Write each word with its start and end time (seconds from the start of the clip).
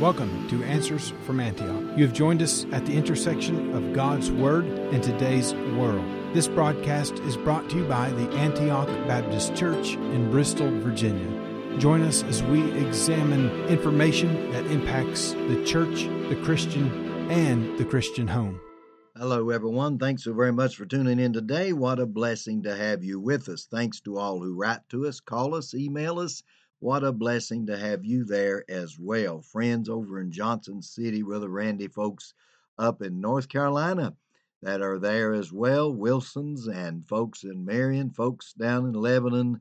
Welcome 0.00 0.48
to 0.48 0.64
Answers 0.64 1.12
from 1.26 1.40
Antioch. 1.40 1.94
You 1.94 2.06
have 2.06 2.14
joined 2.14 2.40
us 2.40 2.64
at 2.72 2.86
the 2.86 2.96
intersection 2.96 3.74
of 3.76 3.92
God's 3.92 4.30
Word 4.30 4.64
and 4.64 5.02
today's 5.02 5.52
world. 5.52 6.02
This 6.32 6.48
broadcast 6.48 7.18
is 7.18 7.36
brought 7.36 7.68
to 7.68 7.76
you 7.76 7.84
by 7.84 8.08
the 8.08 8.26
Antioch 8.30 8.88
Baptist 9.06 9.54
Church 9.54 9.96
in 9.96 10.30
Bristol, 10.30 10.70
Virginia. 10.80 11.78
Join 11.78 12.00
us 12.00 12.22
as 12.22 12.42
we 12.44 12.72
examine 12.78 13.50
information 13.66 14.50
that 14.52 14.64
impacts 14.68 15.32
the 15.32 15.62
church, 15.66 16.04
the 16.30 16.40
Christian, 16.42 17.30
and 17.30 17.78
the 17.78 17.84
Christian 17.84 18.26
home. 18.26 18.58
Hello, 19.18 19.50
everyone. 19.50 19.98
Thanks 19.98 20.24
so 20.24 20.32
very 20.32 20.52
much 20.52 20.76
for 20.76 20.86
tuning 20.86 21.20
in 21.20 21.34
today. 21.34 21.74
What 21.74 21.98
a 21.98 22.06
blessing 22.06 22.62
to 22.62 22.74
have 22.74 23.04
you 23.04 23.20
with 23.20 23.50
us. 23.50 23.68
Thanks 23.70 24.00
to 24.00 24.16
all 24.16 24.40
who 24.40 24.54
write 24.54 24.80
to 24.88 25.06
us, 25.06 25.20
call 25.20 25.54
us, 25.54 25.74
email 25.74 26.20
us 26.20 26.42
what 26.80 27.04
a 27.04 27.12
blessing 27.12 27.66
to 27.66 27.76
have 27.76 28.04
you 28.04 28.24
there 28.24 28.64
as 28.68 28.98
well. 28.98 29.42
Friends 29.42 29.88
over 29.88 30.20
in 30.20 30.32
Johnson 30.32 30.82
City, 30.82 31.22
Brother 31.22 31.48
Randy, 31.48 31.88
folks 31.88 32.34
up 32.78 33.02
in 33.02 33.20
North 33.20 33.48
Carolina 33.48 34.14
that 34.62 34.80
are 34.80 34.98
there 34.98 35.32
as 35.32 35.52
well. 35.52 35.92
Wilson's 35.92 36.66
and 36.66 37.06
folks 37.06 37.44
in 37.44 37.64
Marion, 37.64 38.10
folks 38.10 38.54
down 38.54 38.86
in 38.86 38.94
Lebanon, 38.94 39.60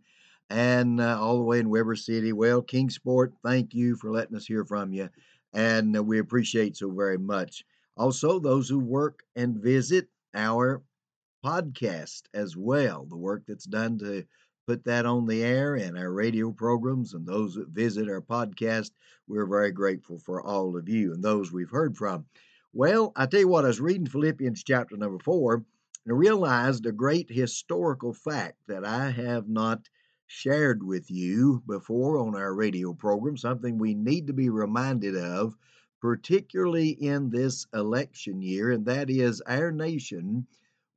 and 0.49 0.99
uh, 1.01 1.19
all 1.19 1.37
the 1.37 1.43
way 1.43 1.59
in 1.59 1.69
Weber 1.69 1.95
City. 1.95 2.33
Well, 2.33 2.61
Kingsport, 2.61 3.33
thank 3.43 3.73
you 3.73 3.95
for 3.97 4.11
letting 4.11 4.37
us 4.37 4.45
hear 4.45 4.65
from 4.65 4.93
you, 4.93 5.09
and 5.53 5.95
uh, 5.97 6.03
we 6.03 6.19
appreciate 6.19 6.77
so 6.77 6.89
very 6.89 7.17
much. 7.17 7.63
Also, 7.97 8.39
those 8.39 8.69
who 8.69 8.79
work 8.79 9.23
and 9.35 9.57
visit 9.57 10.07
our 10.33 10.81
podcast 11.45 12.23
as 12.33 12.55
well, 12.55 13.05
the 13.05 13.17
work 13.17 13.43
that's 13.45 13.65
done 13.65 13.97
to 13.99 14.23
put 14.69 14.85
that 14.85 15.07
on 15.07 15.25
the 15.25 15.43
air 15.43 15.73
and 15.73 15.97
our 15.97 16.11
radio 16.11 16.51
programs 16.51 17.15
and 17.15 17.25
those 17.25 17.55
that 17.55 17.69
visit 17.69 18.07
our 18.07 18.21
podcast. 18.21 18.91
We're 19.27 19.47
very 19.47 19.71
grateful 19.71 20.19
for 20.19 20.43
all 20.43 20.77
of 20.77 20.87
you 20.87 21.11
and 21.11 21.23
those 21.23 21.51
we've 21.51 21.71
heard 21.71 21.97
from. 21.97 22.25
Well, 22.71 23.11
I 23.15 23.25
tell 23.25 23.39
you 23.39 23.47
what, 23.47 23.65
I 23.65 23.69
was 23.69 23.81
reading 23.81 24.05
Philippians 24.05 24.63
chapter 24.63 24.95
number 24.95 25.17
four 25.23 25.65
and 26.05 26.19
realized 26.19 26.85
a 26.85 26.91
great 26.91 27.31
historical 27.31 28.13
fact 28.13 28.57
that 28.67 28.85
I 28.85 29.09
have 29.09 29.49
not 29.49 29.89
shared 30.27 30.83
with 30.83 31.09
you 31.09 31.63
before 31.65 32.19
on 32.19 32.35
our 32.35 32.53
radio 32.53 32.93
program, 32.93 33.37
something 33.37 33.79
we 33.79 33.95
need 33.95 34.27
to 34.27 34.33
be 34.33 34.49
reminded 34.49 35.17
of, 35.17 35.55
particularly 35.99 36.89
in 36.89 37.31
this 37.31 37.65
election 37.73 38.39
year, 38.39 38.69
and 38.69 38.85
that 38.85 39.09
is 39.09 39.41
our 39.47 39.71
nation 39.71 40.45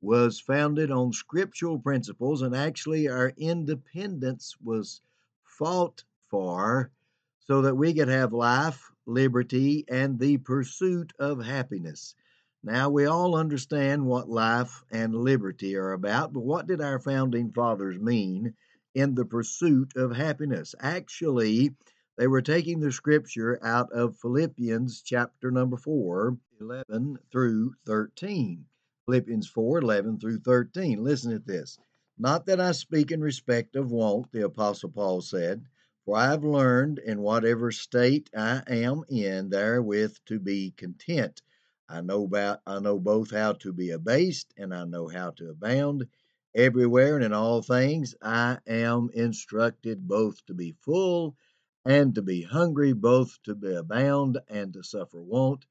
was 0.03 0.37
founded 0.37 0.91
on 0.91 1.13
scriptural 1.13 1.79
principles, 1.79 2.41
and 2.41 2.53
actually 2.53 3.07
our 3.07 3.31
independence 3.37 4.53
was 4.61 4.99
fought 5.45 6.03
for 6.27 6.91
so 7.39 7.61
that 7.61 7.75
we 7.75 7.93
could 7.93 8.09
have 8.09 8.33
life, 8.33 8.91
liberty, 9.05 9.85
and 9.87 10.19
the 10.19 10.37
pursuit 10.39 11.13
of 11.19 11.45
happiness. 11.45 12.15
Now, 12.61 12.89
we 12.89 13.05
all 13.05 13.37
understand 13.37 14.05
what 14.05 14.29
life 14.29 14.83
and 14.91 15.15
liberty 15.15 15.75
are 15.77 15.93
about, 15.93 16.33
but 16.33 16.43
what 16.43 16.67
did 16.67 16.81
our 16.81 16.99
founding 16.99 17.53
fathers 17.53 17.97
mean 17.97 18.55
in 18.93 19.15
the 19.15 19.25
pursuit 19.25 19.95
of 19.95 20.15
happiness? 20.15 20.75
Actually, 20.81 21.75
they 22.17 22.27
were 22.27 22.41
taking 22.41 22.81
the 22.81 22.91
scripture 22.91 23.57
out 23.63 23.91
of 23.93 24.17
Philippians 24.17 25.01
chapter 25.01 25.49
number 25.49 25.77
4, 25.77 26.37
11 26.59 27.19
through 27.31 27.73
13. 27.85 28.65
Philippians 29.05 29.51
4:11 29.51 30.21
through 30.21 30.39
13. 30.39 31.03
Listen 31.03 31.33
at 31.33 31.45
this. 31.45 31.77
Not 32.17 32.45
that 32.45 32.61
I 32.61 32.71
speak 32.71 33.11
in 33.11 33.21
respect 33.21 33.75
of 33.75 33.91
want, 33.91 34.31
the 34.31 34.45
Apostle 34.45 34.91
Paul 34.91 35.21
said, 35.21 35.65
for 36.05 36.15
I 36.15 36.27
have 36.27 36.45
learned 36.45 36.99
in 36.99 37.21
whatever 37.21 37.71
state 37.71 38.29
I 38.33 38.63
am 38.67 39.03
in 39.09 39.49
therewith 39.49 40.15
to 40.27 40.39
be 40.39 40.71
content. 40.71 41.41
I 41.89 42.01
know 42.01 42.23
about 42.23 42.61
I 42.65 42.79
know 42.79 42.97
both 42.97 43.31
how 43.31 43.53
to 43.53 43.73
be 43.73 43.89
abased 43.91 44.53
and 44.57 44.73
I 44.73 44.85
know 44.85 45.09
how 45.09 45.31
to 45.31 45.49
abound. 45.49 46.07
Everywhere 46.55 47.15
and 47.15 47.25
in 47.25 47.33
all 47.33 47.61
things 47.61 48.15
I 48.21 48.59
am 48.67 49.09
instructed 49.13 50.07
both 50.07 50.45
to 50.45 50.53
be 50.53 50.71
full 50.79 51.35
and 51.83 52.15
to 52.15 52.21
be 52.21 52.43
hungry, 52.43 52.93
both 52.93 53.37
to 53.43 53.55
be 53.55 53.73
abound 53.73 54.39
and 54.47 54.71
to 54.73 54.83
suffer 54.83 55.21
want. 55.21 55.65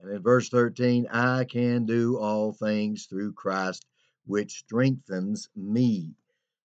And 0.00 0.10
in 0.12 0.22
verse 0.22 0.48
13, 0.50 1.06
I 1.10 1.44
can 1.44 1.86
do 1.86 2.18
all 2.18 2.52
things 2.52 3.06
through 3.06 3.32
Christ, 3.32 3.86
which 4.26 4.58
strengthens 4.58 5.48
me. 5.56 6.14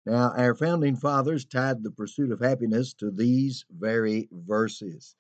Now, 0.06 0.32
our 0.32 0.56
founding 0.56 0.96
fathers 0.96 1.46
tied 1.46 1.84
the 1.84 1.92
pursuit 1.92 2.32
of 2.32 2.40
happiness 2.40 2.94
to 2.96 3.12
these 3.12 3.66
very 3.70 4.28
verses. 4.32 5.16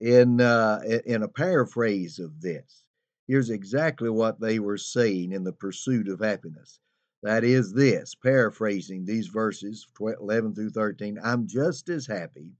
In, 0.00 0.40
uh, 0.40 0.80
in 1.04 1.22
a 1.22 1.28
paraphrase 1.28 2.18
of 2.18 2.40
this, 2.40 2.86
here's 3.26 3.50
exactly 3.50 4.08
what 4.08 4.40
they 4.40 4.58
were 4.58 4.78
saying 4.78 5.32
in 5.32 5.44
the 5.44 5.52
pursuit 5.52 6.08
of 6.08 6.20
happiness. 6.20 6.80
That 7.22 7.44
is 7.44 7.74
this, 7.74 8.14
paraphrasing 8.14 9.04
these 9.04 9.26
verses 9.28 9.86
11 10.00 10.54
through 10.54 10.70
13 10.70 11.18
I'm 11.22 11.46
just 11.46 11.90
as 11.90 12.06
happy, 12.06 12.52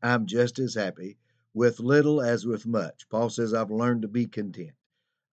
I'm 0.00 0.26
just 0.26 0.60
as 0.60 0.74
happy 0.74 1.18
with 1.56 1.80
little 1.80 2.20
as 2.20 2.44
with 2.44 2.66
much. 2.66 3.08
Paul 3.08 3.30
says, 3.30 3.54
I've 3.54 3.70
learned 3.70 4.02
to 4.02 4.08
be 4.08 4.26
content, 4.26 4.74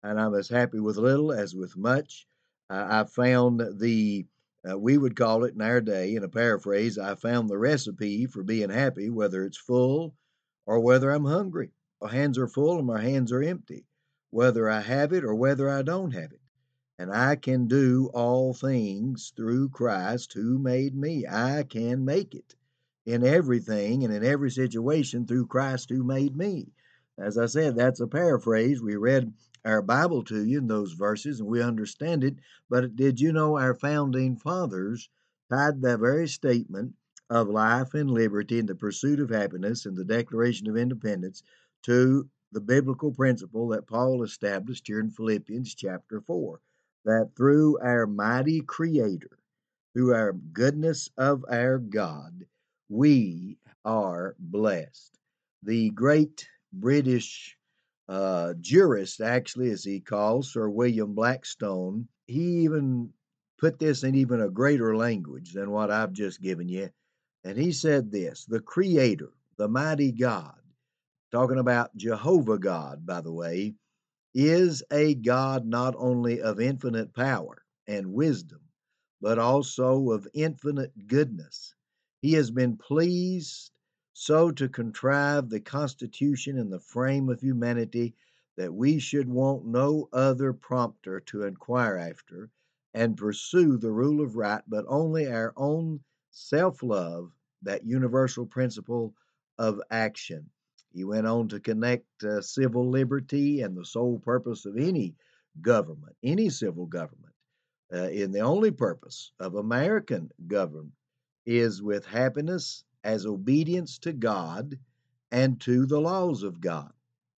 and 0.04 0.18
I'm 0.18 0.34
as 0.36 0.48
happy 0.48 0.80
with 0.80 0.96
little 0.96 1.34
as 1.34 1.54
with 1.54 1.76
much. 1.76 2.26
Uh, 2.70 2.88
I 2.90 3.04
found 3.04 3.60
the, 3.78 4.26
uh, 4.66 4.80
we 4.80 4.98
would 4.98 5.18
call 5.18 5.44
it 5.44 5.54
in 5.54 5.62
our 5.62 5.82
day, 5.82 6.16
in 6.16 6.24
a 6.24 6.30
paraphrase, 6.30 6.98
I 6.98 7.16
found 7.16 7.50
the 7.50 7.58
recipe 7.58 8.26
for 8.26 8.42
being 8.42 8.70
happy, 8.70 9.10
whether 9.10 9.44
it's 9.44 9.58
full 9.58 10.16
or 10.66 10.80
whether 10.80 11.12
I'm 11.12 11.26
hungry. 11.26 11.74
My 12.02 12.14
hands 12.14 12.38
are 12.38 12.48
full 12.48 12.78
and 12.78 12.88
my 12.88 13.02
hands 13.02 13.34
are 13.34 13.44
empty, 13.44 13.86
whether 14.30 14.70
I 14.70 14.80
have 14.80 15.12
it 15.12 15.26
or 15.26 15.36
whether 15.36 15.70
I 15.70 15.82
don't 15.82 16.12
have 16.12 16.32
it. 16.32 16.40
And 16.98 17.12
I 17.12 17.36
can 17.36 17.68
do 17.68 18.10
all 18.14 18.54
things 18.54 19.34
through 19.36 19.72
Christ 19.72 20.32
who 20.32 20.58
made 20.58 20.96
me. 20.96 21.28
I 21.28 21.64
can 21.64 22.06
make 22.06 22.34
it 22.34 22.56
in 23.06 23.26
everything 23.26 24.04
and 24.04 24.14
in 24.14 24.24
every 24.24 24.50
situation 24.50 25.26
through 25.26 25.48
Christ 25.48 25.90
who 25.90 26.04
made 26.04 26.36
me. 26.36 26.72
As 27.18 27.38
I 27.38 27.46
said, 27.46 27.76
that's 27.76 28.00
a 28.00 28.08
paraphrase. 28.08 28.82
We 28.82 28.96
read 28.96 29.34
our 29.66 29.82
Bible 29.82 30.24
to 30.24 30.44
you 30.44 30.58
in 30.58 30.68
those 30.68 30.94
verses 30.94 31.40
and 31.40 31.48
we 31.48 31.62
understand 31.62 32.24
it. 32.24 32.36
But 32.70 32.96
did 32.96 33.20
you 33.20 33.32
know 33.32 33.58
our 33.58 33.76
founding 33.76 34.36
fathers 34.36 35.10
tied 35.50 35.82
that 35.82 36.00
very 36.00 36.28
statement 36.28 36.94
of 37.30 37.50
life 37.50 37.94
and 37.94 38.10
liberty 38.10 38.60
and 38.60 38.68
the 38.68 38.76
pursuit 38.76 39.20
of 39.20 39.30
happiness 39.30 39.86
and 39.86 39.96
the 39.96 40.06
Declaration 40.06 40.70
of 40.70 40.78
Independence 40.78 41.44
to 41.84 42.30
the 42.52 42.62
biblical 42.62 43.12
principle 43.12 43.68
that 43.70 43.88
Paul 43.88 44.24
established 44.24 44.88
here 44.88 45.00
in 45.00 45.10
Philippians 45.10 45.74
chapter 45.76 46.22
4 46.22 46.60
that 47.06 47.32
through 47.36 47.80
our 47.80 48.08
mighty 48.08 48.62
Creator, 48.62 49.40
through 49.94 50.14
our 50.14 50.34
goodness 50.34 51.10
of 51.18 51.44
our 51.50 51.78
God, 51.78 52.46
we 52.94 53.58
are 53.84 54.36
blessed. 54.38 55.18
The 55.64 55.90
great 55.90 56.48
British 56.72 57.58
uh, 58.08 58.54
jurist, 58.62 59.20
actually, 59.20 59.72
as 59.72 59.84
he 59.84 60.00
calls 60.00 60.54
Sir 60.54 60.70
William 60.70 61.16
Blackstone, 61.16 62.08
he 62.28 62.64
even 62.64 63.10
put 63.58 63.80
this 63.80 64.04
in 64.04 64.14
even 64.14 64.42
a 64.42 64.50
greater 64.50 64.96
language 64.96 65.54
than 65.54 65.72
what 65.72 65.90
I've 65.90 66.14
just 66.14 66.40
given 66.40 66.70
you. 66.70 66.92
And 67.44 67.58
he 67.58 67.72
said 67.72 68.12
this 68.12 68.46
the 68.46 68.60
Creator, 68.60 69.32
the 69.58 69.68
mighty 69.68 70.12
God, 70.12 70.60
talking 71.32 71.58
about 71.58 71.98
Jehovah 71.98 72.60
God, 72.60 73.08
by 73.08 73.22
the 73.22 73.34
way, 73.34 73.74
is 74.36 74.84
a 74.92 75.16
God 75.16 75.66
not 75.66 75.96
only 75.98 76.44
of 76.44 76.60
infinite 76.60 77.16
power 77.16 77.64
and 77.88 78.14
wisdom, 78.14 78.62
but 79.20 79.40
also 79.40 80.12
of 80.12 80.28
infinite 80.36 80.92
goodness 81.08 81.74
he 82.24 82.32
has 82.32 82.50
been 82.50 82.78
pleased 82.78 83.70
so 84.14 84.50
to 84.50 84.70
contrive 84.70 85.50
the 85.50 85.60
constitution 85.60 86.58
and 86.58 86.72
the 86.72 86.80
frame 86.80 87.28
of 87.28 87.42
humanity 87.42 88.16
that 88.56 88.74
we 88.74 88.98
should 88.98 89.28
want 89.28 89.66
no 89.66 90.08
other 90.14 90.54
prompter 90.54 91.20
to 91.20 91.44
inquire 91.44 91.98
after 91.98 92.50
and 92.94 93.18
pursue 93.18 93.76
the 93.76 93.92
rule 93.92 94.22
of 94.24 94.38
right, 94.38 94.62
but 94.70 94.86
only 94.88 95.28
our 95.28 95.52
own 95.58 96.00
self 96.32 96.82
love, 96.82 97.30
that 97.62 97.86
universal 97.86 98.46
principle 98.46 99.14
of 99.58 99.82
action. 99.92 100.50
He 100.94 101.04
went 101.04 101.28
on 101.28 101.50
to 101.50 101.60
connect 101.60 102.24
uh, 102.24 102.40
civil 102.40 102.90
liberty 102.90 103.60
and 103.60 103.76
the 103.76 103.84
sole 103.84 104.20
purpose 104.20 104.66
of 104.66 104.78
any 104.78 105.14
government, 105.60 106.16
any 106.24 106.48
civil 106.50 106.86
government, 106.86 107.34
uh, 107.94 108.08
in 108.08 108.32
the 108.32 108.40
only 108.40 108.72
purpose 108.72 109.34
of 109.42 109.56
American 109.56 110.32
government 110.48 110.94
is 111.46 111.82
with 111.82 112.06
happiness 112.06 112.84
as 113.04 113.26
obedience 113.26 113.98
to 114.00 114.14
God 114.14 114.80
and 115.32 115.60
to 115.62 115.86
the 115.86 116.00
laws 116.00 116.44
of 116.44 116.62
God. 116.62 116.94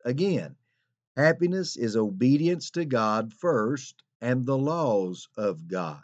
Again, 0.06 0.56
happiness 1.16 1.78
is 1.78 1.96
obedience 1.96 2.72
to 2.72 2.86
God 2.86 3.34
first 3.34 4.04
and 4.22 4.46
the 4.46 4.58
laws 4.58 5.28
of 5.38 5.68
God. 5.68 6.04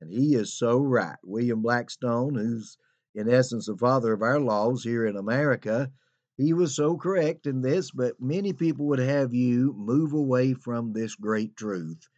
And 0.00 0.10
he 0.10 0.34
is 0.34 0.52
so 0.52 0.78
right. 0.78 1.16
William 1.24 1.62
Blackstone, 1.62 2.34
who's 2.34 2.76
in 3.14 3.28
essence 3.28 3.66
the 3.66 3.76
father 3.76 4.12
of 4.12 4.22
our 4.22 4.40
laws 4.40 4.84
here 4.84 5.06
in 5.06 5.16
America, 5.16 5.90
he 6.36 6.52
was 6.52 6.74
so 6.74 6.96
correct 6.96 7.46
in 7.46 7.62
this, 7.62 7.92
but 7.92 8.20
many 8.20 8.52
people 8.52 8.86
would 8.86 8.98
have 8.98 9.32
you 9.32 9.72
move 9.72 10.12
away 10.12 10.52
from 10.52 10.92
this 10.92 11.14
great 11.14 11.56
truth 11.56 12.08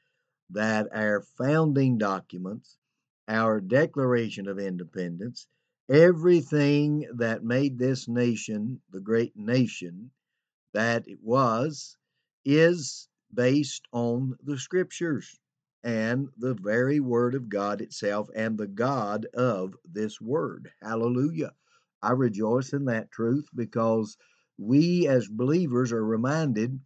that 0.50 0.88
our 0.92 1.20
founding 1.20 1.98
documents, 1.98 2.78
our 3.28 3.60
Declaration 3.60 4.48
of 4.48 4.58
Independence, 4.58 5.46
everything 5.88 7.08
that 7.14 7.44
made 7.44 7.78
this 7.78 8.08
nation 8.08 8.80
the 8.90 9.00
great 9.00 9.36
nation 9.36 10.10
that 10.74 11.08
it 11.08 11.18
was, 11.22 11.96
is 12.44 13.08
based 13.32 13.86
on 13.92 14.36
the 14.44 14.58
scriptures 14.58 15.38
and 15.82 16.28
the 16.38 16.54
very 16.54 17.00
word 17.00 17.34
of 17.34 17.48
God 17.48 17.80
itself 17.80 18.28
and 18.34 18.58
the 18.58 18.66
God 18.66 19.26
of 19.34 19.74
this 19.84 20.20
word. 20.20 20.70
Hallelujah. 20.82 21.52
I 22.02 22.12
rejoice 22.12 22.72
in 22.72 22.86
that 22.86 23.10
truth 23.10 23.48
because 23.54 24.16
we 24.58 25.06
as 25.08 25.28
believers 25.28 25.92
are 25.92 26.04
reminded 26.04 26.80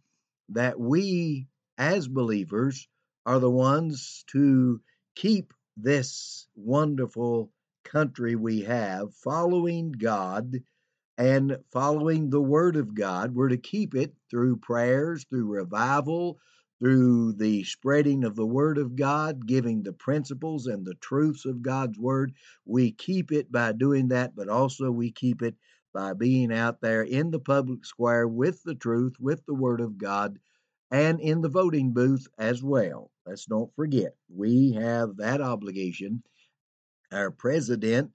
that 0.49 0.79
we 0.79 1.47
as 1.77 2.07
believers 2.07 2.87
are 3.25 3.39
the 3.39 3.49
ones 3.51 4.23
to 4.27 4.81
keep 5.15 5.53
this 5.83 6.47
wonderful 6.55 7.51
country 7.83 8.35
we 8.35 8.61
have 8.61 9.13
following 9.15 9.91
God 9.91 10.61
and 11.17 11.57
following 11.71 12.29
the 12.29 12.41
Word 12.41 12.75
of 12.75 12.95
God. 12.95 13.35
We're 13.35 13.49
to 13.49 13.57
keep 13.57 13.95
it 13.95 14.13
through 14.29 14.57
prayers, 14.57 15.25
through 15.29 15.47
revival, 15.47 16.39
through 16.79 17.33
the 17.33 17.63
spreading 17.63 18.23
of 18.23 18.35
the 18.35 18.45
Word 18.45 18.77
of 18.77 18.95
God, 18.95 19.45
giving 19.45 19.83
the 19.83 19.93
principles 19.93 20.65
and 20.67 20.85
the 20.85 20.95
truths 20.95 21.45
of 21.45 21.61
God's 21.61 21.99
Word. 21.99 22.33
We 22.65 22.91
keep 22.91 23.31
it 23.31 23.51
by 23.51 23.73
doing 23.73 24.07
that, 24.09 24.35
but 24.35 24.49
also 24.49 24.91
we 24.91 25.11
keep 25.11 25.41
it 25.43 25.55
by 25.93 26.13
being 26.13 26.51
out 26.51 26.81
there 26.81 27.03
in 27.03 27.31
the 27.31 27.39
public 27.39 27.85
square 27.85 28.27
with 28.27 28.63
the 28.63 28.75
truth, 28.75 29.13
with 29.19 29.45
the 29.45 29.53
Word 29.53 29.81
of 29.81 29.97
God, 29.97 30.39
and 30.91 31.19
in 31.21 31.41
the 31.41 31.49
voting 31.49 31.93
booth 31.93 32.27
as 32.37 32.61
well. 32.61 33.11
Let's 33.25 33.45
don't 33.45 33.73
forget, 33.75 34.15
we 34.29 34.73
have 34.73 35.17
that 35.17 35.41
obligation. 35.41 36.23
Our 37.11 37.31
president 37.31 38.11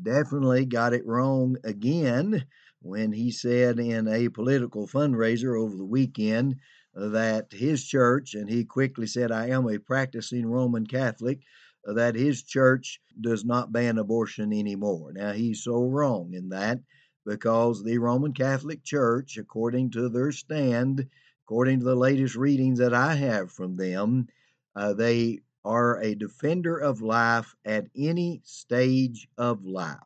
definitely 0.00 0.66
got 0.66 0.92
it 0.92 1.06
wrong 1.06 1.56
again 1.64 2.44
when 2.80 3.12
he 3.12 3.30
said 3.30 3.78
in 3.78 4.06
a 4.06 4.28
political 4.28 4.86
fundraiser 4.86 5.58
over 5.58 5.76
the 5.76 5.84
weekend 5.84 6.56
that 6.94 7.52
his 7.52 7.84
church, 7.84 8.34
and 8.34 8.48
he 8.48 8.64
quickly 8.64 9.06
said, 9.06 9.32
I 9.32 9.48
am 9.48 9.68
a 9.68 9.78
practicing 9.78 10.46
Roman 10.46 10.86
Catholic, 10.86 11.40
that 11.84 12.14
his 12.14 12.42
church 12.42 13.00
does 13.20 13.44
not 13.44 13.72
ban 13.72 13.98
abortion 13.98 14.52
anymore. 14.52 15.12
Now, 15.12 15.32
he's 15.32 15.62
so 15.62 15.84
wrong 15.84 16.34
in 16.34 16.50
that 16.50 16.80
because 17.24 17.82
the 17.82 17.98
Roman 17.98 18.32
Catholic 18.32 18.84
Church, 18.84 19.36
according 19.38 19.90
to 19.92 20.08
their 20.08 20.32
stand, 20.32 21.08
according 21.48 21.78
to 21.78 21.84
the 21.86 21.96
latest 21.96 22.36
readings 22.36 22.78
that 22.78 22.92
I 22.92 23.14
have 23.14 23.50
from 23.50 23.74
them, 23.74 24.28
uh, 24.76 24.92
they 24.92 25.40
are 25.64 25.98
a 26.02 26.14
defender 26.14 26.76
of 26.76 27.00
life 27.00 27.56
at 27.64 27.86
any 27.96 28.42
stage 28.44 29.26
of 29.38 29.64
life, 29.64 29.96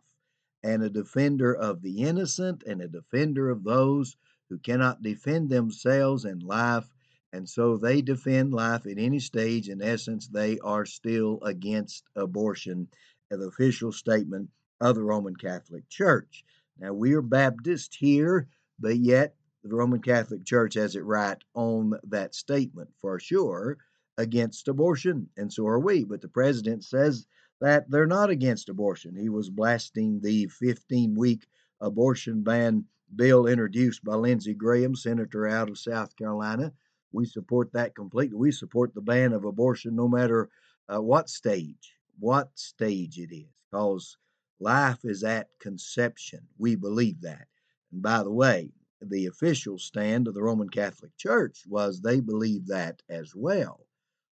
and 0.62 0.84
a 0.84 0.88
defender 0.88 1.52
of 1.52 1.82
the 1.82 2.02
innocent, 2.02 2.62
and 2.64 2.80
a 2.80 2.86
defender 2.86 3.50
of 3.50 3.64
those 3.64 4.16
who 4.48 4.58
cannot 4.58 5.02
defend 5.02 5.50
themselves 5.50 6.24
in 6.26 6.38
life, 6.38 6.88
and 7.32 7.48
so 7.48 7.76
they 7.76 8.00
defend 8.00 8.54
life 8.54 8.86
at 8.86 8.96
any 8.96 9.18
stage. 9.18 9.68
In 9.68 9.82
essence, 9.82 10.28
they 10.28 10.60
are 10.60 10.86
still 10.86 11.40
against 11.42 12.04
abortion, 12.14 12.86
the 13.30 13.48
official 13.48 13.90
statement 13.90 14.48
of 14.80 14.94
the 14.94 15.02
Roman 15.02 15.34
Catholic 15.34 15.88
Church. 15.88 16.44
Now, 16.78 16.92
we 16.92 17.14
are 17.14 17.20
Baptist 17.20 17.96
here, 17.96 18.46
but 18.78 18.96
yet 18.98 19.34
the 19.64 19.74
Roman 19.74 20.00
Catholic 20.00 20.44
Church 20.44 20.74
has 20.74 20.96
it 20.96 21.04
right 21.04 21.38
on 21.54 21.94
that 22.04 22.34
statement 22.34 22.90
for 23.00 23.18
sure 23.18 23.78
against 24.18 24.68
abortion, 24.68 25.28
and 25.36 25.52
so 25.52 25.66
are 25.66 25.78
we. 25.78 26.04
But 26.04 26.20
the 26.20 26.28
president 26.28 26.84
says 26.84 27.26
that 27.60 27.90
they're 27.90 28.06
not 28.06 28.30
against 28.30 28.68
abortion. 28.68 29.14
He 29.14 29.28
was 29.28 29.50
blasting 29.50 30.20
the 30.20 30.46
15 30.46 31.14
week 31.14 31.46
abortion 31.80 32.42
ban 32.42 32.84
bill 33.14 33.46
introduced 33.46 34.02
by 34.04 34.14
Lindsey 34.14 34.54
Graham, 34.54 34.96
senator 34.96 35.46
out 35.46 35.68
of 35.68 35.78
South 35.78 36.16
Carolina. 36.16 36.72
We 37.12 37.26
support 37.26 37.72
that 37.72 37.94
completely. 37.94 38.36
We 38.36 38.52
support 38.52 38.94
the 38.94 39.02
ban 39.02 39.32
of 39.32 39.44
abortion 39.44 39.94
no 39.94 40.08
matter 40.08 40.48
uh, 40.88 41.00
what 41.00 41.28
stage, 41.28 41.96
what 42.18 42.50
stage 42.54 43.18
it 43.18 43.32
is, 43.32 43.46
because 43.70 44.16
life 44.60 45.04
is 45.04 45.22
at 45.22 45.48
conception. 45.60 46.40
We 46.58 46.74
believe 46.74 47.20
that. 47.20 47.46
And 47.92 48.02
by 48.02 48.22
the 48.22 48.32
way, 48.32 48.72
the 49.08 49.26
official 49.26 49.78
stand 49.78 50.28
of 50.28 50.34
the 50.34 50.42
Roman 50.42 50.68
Catholic 50.68 51.16
Church 51.16 51.62
was 51.68 52.00
they 52.00 52.20
believe 52.20 52.66
that 52.66 53.02
as 53.08 53.34
well, 53.34 53.86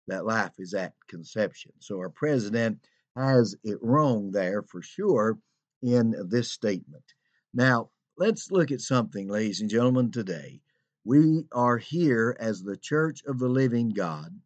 that 0.07 0.25
life 0.25 0.53
is 0.59 0.73
at 0.73 0.93
conception. 1.07 1.71
So 1.79 1.97
our 1.97 2.09
president 2.09 2.79
has 3.15 3.55
it 3.63 3.77
wrong 3.81 4.31
there 4.31 4.63
for 4.63 4.81
sure 4.81 5.37
in 5.81 6.15
this 6.29 6.51
statement. 6.51 7.03
Now, 7.53 7.89
Let's 8.19 8.51
look 8.51 8.69
at 8.69 8.81
something, 8.81 9.29
ladies 9.29 9.61
and 9.61 9.69
gentlemen, 9.69 10.11
today. 10.11 10.59
We 11.05 11.45
are 11.53 11.77
here 11.77 12.35
as 12.37 12.61
the 12.61 12.75
Church 12.75 13.23
of 13.25 13.39
the 13.39 13.47
Living 13.47 13.91
God. 13.91 14.37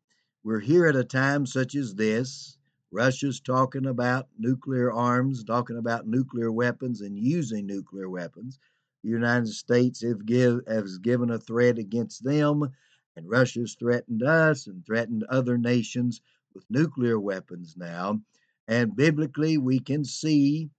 We're 0.44 0.60
here 0.60 0.86
at 0.86 0.96
a 0.96 1.04
time 1.04 1.48
such 1.48 1.74
as 1.74 1.96
this. 1.96 2.60
Russia's 2.92 3.40
talking 3.40 3.88
about 3.88 4.28
nuclear 4.38 4.94
arms, 4.94 5.44
talking 5.44 5.80
about 5.80 6.06
nuclear 6.06 6.52
weapons 6.52 7.02
and 7.02 7.18
using 7.18 7.66
nuclear 7.66 8.12
weapons. 8.12 8.60
The 9.04 9.10
United 9.10 9.50
States 9.50 10.02
have, 10.02 10.26
give, 10.26 10.62
has 10.66 10.98
given 10.98 11.30
a 11.30 11.38
threat 11.38 11.78
against 11.78 12.24
them, 12.24 12.70
and 13.18 13.30
Russia's 13.30 13.76
threatened 13.76 14.24
us 14.24 14.66
and 14.66 14.86
threatened 14.86 15.26
other 15.26 15.58
nations 15.58 16.22
with 16.54 16.64
nuclear 16.70 17.20
weapons 17.20 17.76
now. 17.76 18.22
And 18.68 18.96
biblically, 18.96 19.58
we 19.58 19.80
can 19.80 20.06
see 20.06 20.70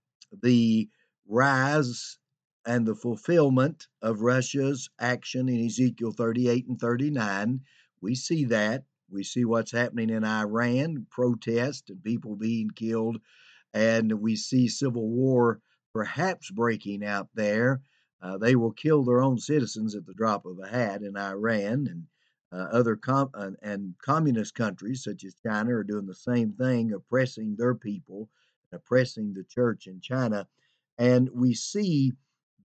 the 0.43 0.89
rise 1.29 2.19
and 2.67 2.87
the 2.87 2.95
fulfillment 2.95 3.89
of 4.01 4.23
Russia's 4.23 4.89
action 4.99 5.49
in 5.51 5.67
Ezekiel 5.67 6.13
38 6.13 6.67
and 6.67 6.81
39. 6.81 7.61
We 8.01 8.15
see 8.15 8.45
that. 8.47 8.85
We 9.11 9.23
see 9.23 9.45
what's 9.45 9.73
happening 9.73 10.09
in 10.09 10.25
Iran, 10.25 11.07
protest 11.11 11.91
and 11.91 12.03
people 12.03 12.37
being 12.37 12.71
killed, 12.71 13.21
and 13.75 14.13
we 14.21 14.35
see 14.35 14.67
civil 14.69 15.09
war 15.11 15.61
perhaps 15.93 16.51
breaking 16.51 17.05
out 17.05 17.29
there. 17.35 17.83
Uh, 18.25 18.39
they 18.39 18.57
will 18.57 18.73
kill 18.73 19.05
their 19.05 19.21
own 19.21 19.39
citizens 19.39 19.95
at 19.95 20.07
the 20.07 20.15
drop 20.15 20.47
of 20.47 20.59
a 20.59 20.67
hat 20.67 21.03
in 21.03 21.15
Iran, 21.15 21.87
and 21.87 22.07
uh, 22.51 22.69
other 22.73 22.97
com- 22.97 23.31
uh, 23.35 23.51
and 23.61 23.95
communist 24.03 24.55
countries 24.55 25.05
such 25.05 25.25
as 25.25 25.35
China 25.35 25.77
are 25.77 25.85
doing 25.85 26.07
the 26.07 26.15
same 26.15 26.51
thing, 26.55 26.95
oppressing 26.95 27.55
their 27.55 27.75
people, 27.75 28.31
oppressing 28.73 29.35
the 29.35 29.45
church 29.45 29.87
in 29.89 30.01
China. 30.01 30.49
And 30.97 31.29
we 31.35 31.53
see 31.53 32.13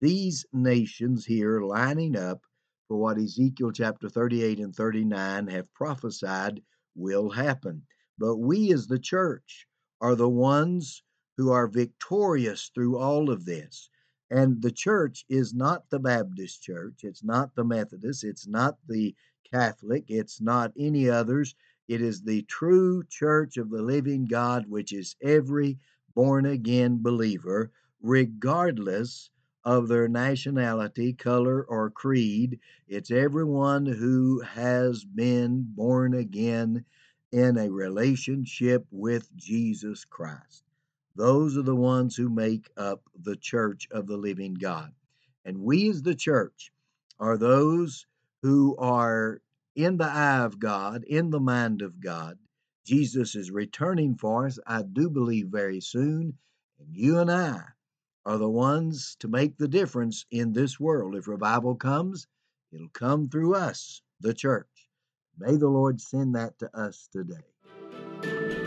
these 0.01 0.47
nations 0.53 1.27
here 1.27 1.61
lining 1.61 2.15
up 2.15 2.43
for 2.87 2.97
what 2.97 3.19
Ezekiel 3.19 3.73
chapter 3.73 4.09
38 4.09 4.61
and 4.61 4.77
39 4.77 5.49
have 5.49 5.75
prophesied 5.75 6.63
will 6.95 7.31
happen. 7.31 7.83
But 8.17 8.37
we 8.37 8.73
as 8.73 8.87
the 8.87 9.01
church 9.01 9.67
are 10.01 10.15
the 10.15 10.29
ones 10.29 11.03
who 11.37 11.51
are 11.51 11.67
victorious 11.67 12.71
through 12.73 12.97
all 12.97 13.29
of 13.29 13.45
this. 13.45 13.91
And 14.31 14.61
the 14.61 14.71
church 14.71 15.25
is 15.29 15.55
not 15.55 15.89
the 15.89 15.99
Baptist 15.99 16.63
church, 16.63 17.03
it's 17.03 17.25
not 17.25 17.55
the 17.55 17.65
Methodist, 17.65 18.25
it's 18.25 18.47
not 18.47 18.79
the 18.87 19.15
Catholic, 19.51 20.05
it's 20.09 20.41
not 20.41 20.73
any 20.79 21.09
others. 21.09 21.55
It 21.89 22.03
is 22.03 22.21
the 22.21 22.43
true 22.43 23.03
church 23.09 23.57
of 23.57 23.71
the 23.71 23.81
living 23.81 24.27
God, 24.27 24.67
which 24.69 24.93
is 24.93 25.17
every 25.23 25.79
born 26.15 26.45
again 26.45 27.01
believer, 27.01 27.71
regardless 28.03 29.31
of 29.65 29.89
their 29.89 30.09
nationality, 30.09 31.15
color, 31.15 31.63
or 31.65 31.91
creed. 31.91 32.61
It's 32.87 33.11
everyone 33.11 33.87
who 33.87 34.41
has 34.41 35.05
been 35.05 35.63
born 35.75 36.15
again 36.15 36.85
in 37.33 37.57
a 37.57 37.71
relationship 37.71 38.87
with 38.91 39.35
Jesus 39.37 40.05
Christ. 40.05 40.65
Those 41.19 41.59
are 41.59 41.63
the 41.63 41.75
ones 41.75 42.15
who 42.15 42.31
make 42.31 42.71
up 42.77 43.03
the 43.21 43.35
church 43.35 43.89
of 43.91 44.07
the 44.07 44.17
living 44.17 44.55
God. 44.55 44.93
And 45.45 45.59
we, 45.59 45.91
as 45.91 46.01
the 46.01 46.15
church, 46.15 46.71
are 47.19 47.37
those 47.37 48.07
who 48.43 48.77
are 48.79 49.41
in 49.75 49.97
the 49.97 50.05
eye 50.05 50.45
of 50.45 50.61
God, 50.61 51.03
in 51.03 51.31
the 51.31 51.41
mind 51.41 51.83
of 51.83 51.99
God. 51.99 52.39
Jesus 52.87 53.35
is 53.35 53.51
returning 53.51 54.15
for 54.15 54.47
us, 54.47 54.61
I 54.65 54.83
do 54.83 55.11
believe, 55.11 55.49
very 55.49 55.81
soon. 55.81 56.39
And 56.79 56.95
you 56.95 57.19
and 57.19 57.33
I 57.33 57.63
are 58.25 58.39
the 58.39 58.49
ones 58.49 59.17
to 59.19 59.27
make 59.27 59.59
the 59.59 59.67
difference 59.67 60.25
in 60.31 60.53
this 60.53 60.79
world. 60.79 61.17
If 61.17 61.27
revival 61.27 61.75
comes, 61.75 62.29
it'll 62.73 62.91
come 62.91 63.29
through 63.29 63.57
us, 63.57 64.03
the 64.21 64.35
church. 64.35 64.69
May 65.37 65.57
the 65.57 65.69
Lord 65.69 66.01
send 66.01 66.37
that 66.37 66.61
to 66.61 66.71
us 66.79 67.09
today. 67.11 67.43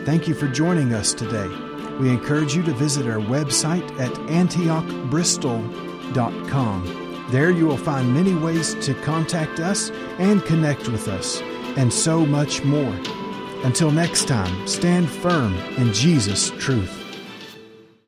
Thank 0.03 0.27
you 0.27 0.34
for 0.34 0.50
joining 0.50 0.93
us 0.93 1.13
today. 1.13 1.71
We 2.01 2.10
encourage 2.10 2.53
you 2.55 2.63
to 2.63 2.74
visit 2.74 3.05
our 3.05 3.20
website 3.20 3.88
at 4.00 4.12
antiochbristol.com 4.27 7.27
There 7.29 7.51
you 7.51 7.67
will 7.67 7.77
find 7.77 8.12
many 8.12 8.34
ways 8.34 8.74
to 8.86 8.96
contact 8.96 9.60
us 9.60 9.91
and 10.17 10.43
connect 10.43 10.89
with 10.89 11.08
us, 11.08 11.39
and 11.77 11.93
so 11.93 12.25
much 12.25 12.63
more. 12.63 12.96
Until 13.63 13.91
next 13.91 14.27
time, 14.27 14.67
stand 14.67 15.12
firm 15.12 15.53
in 15.77 15.93
Jesus' 15.93 16.50
truth. 16.58 17.00